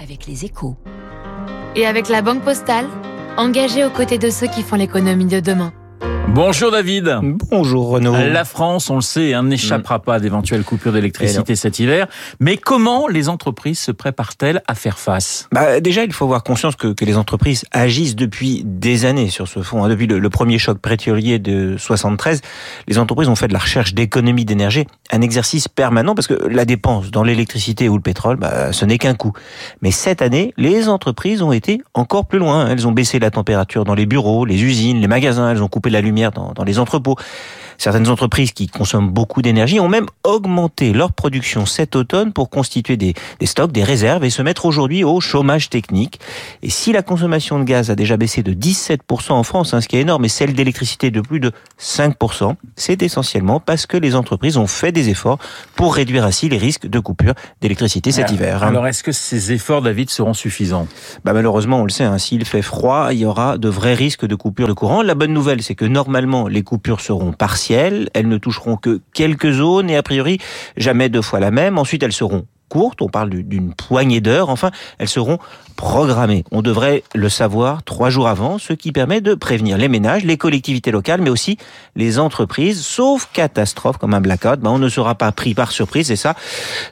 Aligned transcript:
avec 0.00 0.26
les 0.26 0.44
échos. 0.44 0.76
Et 1.76 1.86
avec 1.86 2.08
la 2.08 2.22
Banque 2.22 2.42
Postale, 2.42 2.86
engagée 3.36 3.84
aux 3.84 3.90
côtés 3.90 4.18
de 4.18 4.30
ceux 4.30 4.46
qui 4.46 4.62
font 4.62 4.76
l'économie 4.76 5.26
de 5.26 5.40
demain. 5.40 5.72
Bonjour 6.34 6.70
David. 6.70 7.18
Bonjour 7.50 7.88
Renaud. 7.88 8.14
La 8.14 8.44
France, 8.44 8.90
on 8.90 8.96
le 8.96 9.00
sait, 9.00 9.32
hein, 9.32 9.42
n'échappera 9.42 10.00
pas 10.00 10.20
d'éventuelles 10.20 10.62
coupures 10.62 10.92
d'électricité 10.92 11.56
cet 11.56 11.78
hiver. 11.78 12.06
Mais 12.38 12.58
comment 12.58 13.08
les 13.08 13.28
entreprises 13.28 13.78
se 13.78 13.90
préparent-elles 13.90 14.62
à 14.68 14.74
faire 14.74 14.98
face? 14.98 15.48
Bah, 15.52 15.80
Déjà, 15.80 16.04
il 16.04 16.12
faut 16.12 16.26
avoir 16.26 16.44
conscience 16.44 16.76
que, 16.76 16.92
que, 16.92 17.04
les 17.04 17.16
entreprises 17.16 17.64
agissent 17.72 18.14
depuis 18.14 18.62
des 18.64 19.06
années 19.06 19.30
sur 19.30 19.48
ce 19.48 19.62
fond. 19.62 19.82
Hein. 19.82 19.88
Depuis 19.88 20.06
le, 20.06 20.18
le, 20.18 20.30
premier 20.30 20.58
choc 20.58 20.78
pétrolier 20.78 21.38
de 21.38 21.76
73, 21.76 22.42
les 22.86 22.98
entreprises 22.98 23.28
ont 23.28 23.36
fait 23.36 23.48
de 23.48 23.54
la 23.54 23.58
recherche 23.58 23.94
d'économie 23.94 24.44
d'énergie 24.44 24.86
un 25.10 25.20
exercice 25.20 25.68
permanent 25.68 26.14
parce 26.14 26.26
que 26.26 26.34
la 26.34 26.64
dépense 26.64 27.10
dans 27.10 27.22
l'électricité 27.22 27.88
ou 27.88 27.96
le 27.96 28.02
pétrole, 28.02 28.36
bah, 28.36 28.72
ce 28.72 28.84
n'est 28.84 28.98
qu'un 28.98 29.14
coût. 29.14 29.32
Mais 29.82 29.90
cette 29.90 30.22
année, 30.22 30.52
les 30.56 30.88
entreprises 30.88 31.42
ont 31.42 31.52
été 31.52 31.80
encore 31.94 32.26
plus 32.26 32.38
loin. 32.38 32.68
Elles 32.68 32.86
ont 32.86 32.92
baissé 32.92 33.18
la 33.18 33.30
température 33.30 33.84
dans 33.84 33.94
les 33.94 34.06
bureaux, 34.06 34.44
les 34.44 34.62
usines, 34.62 35.00
les 35.00 35.08
magasins. 35.08 35.50
Elles 35.50 35.62
ont 35.62 35.68
coupé 35.68 35.90
la 35.90 36.00
lumière 36.00 36.32
dans 36.32 36.64
les 36.64 36.78
entrepôts. 36.78 37.16
Certaines 37.78 38.08
entreprises 38.08 38.50
qui 38.50 38.66
consomment 38.66 39.10
beaucoup 39.10 39.40
d'énergie 39.40 39.78
ont 39.78 39.88
même 39.88 40.06
augmenté 40.24 40.92
leur 40.92 41.12
production 41.12 41.64
cet 41.64 41.94
automne 41.94 42.32
pour 42.32 42.50
constituer 42.50 42.96
des, 42.96 43.14
des, 43.38 43.46
stocks, 43.46 43.70
des 43.70 43.84
réserves 43.84 44.24
et 44.24 44.30
se 44.30 44.42
mettre 44.42 44.66
aujourd'hui 44.66 45.04
au 45.04 45.20
chômage 45.20 45.70
technique. 45.70 46.18
Et 46.64 46.70
si 46.70 46.92
la 46.92 47.02
consommation 47.02 47.60
de 47.60 47.64
gaz 47.64 47.88
a 47.90 47.94
déjà 47.94 48.16
baissé 48.16 48.42
de 48.42 48.52
17% 48.52 49.30
en 49.30 49.44
France, 49.44 49.74
hein, 49.74 49.80
ce 49.80 49.86
qui 49.86 49.96
est 49.96 50.00
énorme, 50.00 50.24
et 50.24 50.28
celle 50.28 50.54
d'électricité 50.54 51.12
de 51.12 51.20
plus 51.20 51.38
de 51.38 51.52
5%, 51.80 52.56
c'est 52.74 53.00
essentiellement 53.00 53.60
parce 53.60 53.86
que 53.86 53.96
les 53.96 54.16
entreprises 54.16 54.56
ont 54.56 54.66
fait 54.66 54.90
des 54.90 55.08
efforts 55.08 55.38
pour 55.76 55.94
réduire 55.94 56.24
ainsi 56.24 56.48
les 56.48 56.58
risques 56.58 56.88
de 56.88 56.98
coupure 56.98 57.34
d'électricité 57.60 58.10
cet 58.10 58.24
alors, 58.24 58.34
hiver. 58.34 58.62
Alors 58.64 58.86
est-ce 58.88 59.04
que 59.04 59.12
ces 59.12 59.52
efforts, 59.52 59.82
David, 59.82 60.10
seront 60.10 60.34
suffisants? 60.34 60.88
Bah, 61.24 61.32
Malheureusement, 61.32 61.82
on 61.82 61.84
le 61.84 61.90
sait, 61.90 62.02
hein, 62.02 62.18
s'il 62.18 62.44
fait 62.44 62.62
froid, 62.62 63.10
il 63.12 63.18
y 63.18 63.24
aura 63.24 63.56
de 63.56 63.68
vrais 63.68 63.94
risques 63.94 64.26
de 64.26 64.34
coupure 64.34 64.66
de 64.66 64.72
courant. 64.72 65.02
La 65.02 65.14
bonne 65.14 65.32
nouvelle, 65.32 65.62
c'est 65.62 65.76
que 65.76 65.84
normalement, 65.84 66.48
les 66.48 66.62
coupures 66.62 67.00
seront 67.00 67.30
partielles 67.32 67.67
elles 67.74 68.28
ne 68.28 68.38
toucheront 68.38 68.76
que 68.76 69.00
quelques 69.14 69.50
zones 69.52 69.90
et 69.90 69.96
a 69.96 70.02
priori 70.02 70.38
jamais 70.76 71.08
deux 71.08 71.22
fois 71.22 71.40
la 71.40 71.50
même. 71.50 71.78
Ensuite, 71.78 72.02
elles 72.02 72.12
seront 72.12 72.46
courtes, 72.68 73.02
on 73.02 73.08
parle 73.08 73.30
d'une 73.30 73.74
poignée 73.74 74.20
d'heures, 74.20 74.50
enfin, 74.50 74.70
elles 74.98 75.08
seront 75.08 75.38
programmées. 75.76 76.44
On 76.50 76.60
devrait 76.60 77.04
le 77.14 77.28
savoir 77.28 77.84
trois 77.84 78.10
jours 78.10 78.26
avant, 78.26 78.58
ce 78.58 78.72
qui 78.72 78.90
permet 78.90 79.20
de 79.20 79.34
prévenir 79.34 79.78
les 79.78 79.88
ménages, 79.88 80.24
les 80.24 80.36
collectivités 80.36 80.90
locales, 80.90 81.20
mais 81.20 81.30
aussi 81.30 81.56
les 81.94 82.18
entreprises, 82.18 82.84
sauf 82.84 83.28
catastrophe 83.32 83.96
comme 83.96 84.12
un 84.12 84.20
blackout, 84.20 84.58
ben 84.58 84.70
on 84.70 84.78
ne 84.78 84.88
sera 84.88 85.14
pas 85.14 85.30
pris 85.30 85.54
par 85.54 85.70
surprise 85.70 86.10
et 86.10 86.16
ça, 86.16 86.34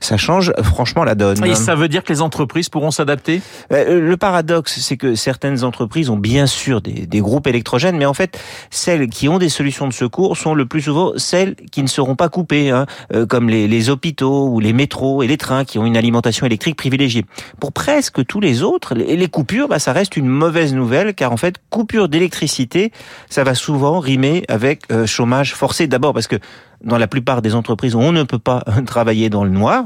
ça 0.00 0.16
change 0.16 0.52
franchement 0.62 1.02
la 1.02 1.16
donne. 1.16 1.44
Et 1.44 1.56
ça 1.56 1.74
veut 1.74 1.88
dire 1.88 2.04
que 2.04 2.12
les 2.12 2.22
entreprises 2.22 2.68
pourront 2.68 2.92
s'adapter? 2.92 3.42
Le 3.70 4.14
paradoxe, 4.16 4.78
c'est 4.80 4.96
que 4.96 5.16
certaines 5.16 5.64
entreprises 5.64 6.08
ont 6.08 6.16
bien 6.16 6.46
sûr 6.46 6.80
des, 6.80 7.06
des 7.06 7.20
groupes 7.20 7.48
électrogènes, 7.48 7.96
mais 7.96 8.06
en 8.06 8.14
fait, 8.14 8.38
celles 8.70 9.08
qui 9.08 9.28
ont 9.28 9.38
des 9.38 9.48
solutions 9.48 9.88
de 9.88 9.92
secours 9.92 10.36
sont 10.36 10.54
le 10.54 10.64
plus 10.64 10.82
souvent 10.82 11.12
celles 11.16 11.56
qui 11.72 11.82
ne 11.82 11.88
seront 11.88 12.14
pas 12.14 12.28
coupées, 12.28 12.70
hein, 12.70 12.86
comme 13.28 13.48
les, 13.48 13.66
les 13.66 13.90
hôpitaux 13.90 14.48
ou 14.48 14.60
les 14.60 14.72
métros 14.72 15.24
et 15.24 15.26
les 15.26 15.36
trains 15.36 15.64
qui 15.66 15.78
ont 15.78 15.86
une 15.86 15.96
alimentation 15.96 16.46
électrique 16.46 16.76
privilégiée. 16.76 17.26
Pour 17.60 17.72
presque 17.72 18.24
tous 18.24 18.40
les 18.40 18.62
autres, 18.62 18.94
les 18.94 19.28
coupures, 19.28 19.68
bah, 19.68 19.78
ça 19.78 19.92
reste 19.92 20.16
une 20.16 20.28
mauvaise 20.28 20.74
nouvelle, 20.74 21.14
car 21.14 21.32
en 21.32 21.36
fait, 21.36 21.56
coupure 21.70 22.08
d'électricité, 22.08 22.92
ça 23.28 23.44
va 23.44 23.54
souvent 23.54 24.00
rimer 24.00 24.44
avec 24.48 24.82
euh, 24.90 25.06
chômage 25.06 25.54
forcé. 25.54 25.86
D'abord 25.86 26.14
parce 26.14 26.26
que 26.26 26.36
dans 26.82 26.98
la 26.98 27.06
plupart 27.06 27.42
des 27.42 27.54
entreprises, 27.54 27.94
on 27.94 28.12
ne 28.12 28.22
peut 28.22 28.38
pas 28.38 28.64
travailler 28.86 29.28
dans 29.28 29.44
le 29.44 29.50
noir. 29.50 29.84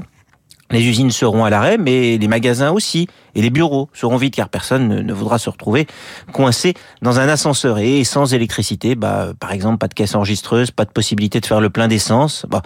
Les 0.71 0.87
usines 0.87 1.11
seront 1.11 1.45
à 1.45 1.51
l'arrêt, 1.51 1.79
mais 1.79 2.17
les 2.17 2.29
magasins 2.29 2.71
aussi, 2.71 3.09
et 3.35 3.43
les 3.43 3.51
bureaux 3.51 3.89
seront 3.93 4.17
vides, 4.17 4.35
car 4.35 4.49
personne 4.49 4.89
ne, 4.89 5.13
voudra 5.13 5.39
se 5.39 5.51
retrouver 5.51 5.87
coincé 6.33 6.75
dans 7.03 7.19
un 7.19 7.29
ascenseur. 7.29 7.79
Et 7.79 8.05
sans 8.05 8.35
électricité, 8.35 8.95
bah, 8.95 9.33
par 9.39 9.53
exemple, 9.53 9.79
pas 9.79 9.89
de 9.89 9.95
caisse 9.95 10.15
enregistreuse, 10.15 10.71
pas 10.71 10.85
de 10.85 10.91
possibilité 10.91 11.41
de 11.41 11.47
faire 11.47 11.61
le 11.61 11.71
plein 11.71 11.89
d'essence. 11.89 12.47
Bah, 12.49 12.63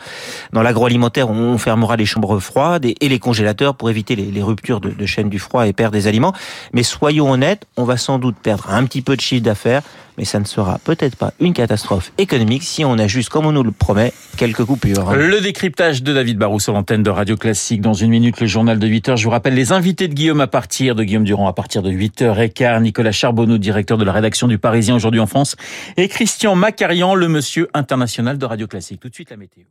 dans 0.53 0.63
l'agroalimentaire, 0.63 1.31
on 1.31 1.57
fermera 1.57 1.97
les 1.97 2.07
chambres 2.07 2.39
froides 2.41 2.85
et, 2.85 2.95
les 3.01 3.19
congélateurs 3.19 3.75
pour 3.75 3.91
éviter 3.91 4.17
les, 4.17 4.31
les 4.31 4.43
ruptures 4.43 4.81
de, 4.81 4.91
de 4.91 5.07
chaîne 5.07 5.29
du 5.29 5.39
froid 5.39 5.67
et 5.67 5.73
perdre 5.73 5.93
des 5.93 6.07
aliments. 6.07 6.35
Mais 6.73 6.83
soyons 6.83 7.31
honnêtes, 7.31 7.67
on 7.77 7.85
va 7.85 7.97
sans 7.97 8.19
doute 8.19 8.37
perdre 8.43 8.71
un 8.71 8.85
petit 8.85 9.03
peu 9.03 9.17
de 9.17 9.21
chiffre 9.21 9.43
d'affaires, 9.43 9.83
mais 10.19 10.25
ça 10.25 10.39
ne 10.41 10.45
sera 10.45 10.79
peut-être 10.79 11.17
pas 11.17 11.33
une 11.41 11.53
catastrophe 11.53 12.13
économique 12.19 12.63
si 12.63 12.85
on 12.85 12.99
ajuste, 12.99 13.29
comme 13.29 13.47
on 13.47 13.53
nous 13.53 13.63
le 13.63 13.71
promet, 13.71 14.13
quelques 14.37 14.65
coupures. 14.65 15.13
Le 15.15 15.41
décryptage 15.41 16.03
de 16.03 16.13
David 16.13 16.39
Barrou 16.39 16.61
sur 16.61 16.73
l'antenne 16.73 17.03
de 17.03 17.11
Radio 17.11 17.37
Classique. 17.37 17.81
Dans 17.81 17.95
une 17.95 18.11
minute, 18.11 18.41
le 18.41 18.47
journal 18.47 18.79
de 18.79 18.87
8 18.87 19.09
heures. 19.11 19.17
Je 19.17 19.25
vous 19.25 19.31
rappelle 19.31 19.55
les 19.55 19.73
invités 19.73 20.09
de 20.09 20.15
Guillaume 20.15 20.41
à 20.41 20.47
partir 20.47 20.95
de 20.95 21.05
Guillaume 21.05 21.25
Durand 21.25 21.49
à 21.49 21.53
partir 21.53 21.83
de 21.83 21.91
8h15. 21.91 22.83
Nicolas 22.83 23.13
Charbonneau, 23.13 23.59
directeur 23.59 23.99
de 23.99 24.05
la 24.05 24.13
rédaction 24.13 24.49
du 24.49 24.59
Parisien 24.59 24.95
aujourd'hui 24.95 25.21
en 25.21 25.27
France. 25.27 25.57
Et 25.97 26.09
Christian 26.09 26.55
Macarian, 26.55 27.15
le 27.15 27.29
monsieur 27.29 27.69
international 27.75 28.39
de 28.39 28.47
Radio 28.47 28.67
Classique. 28.67 29.01
Tout 29.01 29.09
de 29.09 29.15
suite 29.15 29.31
la 29.31 29.37
météo. 29.37 29.65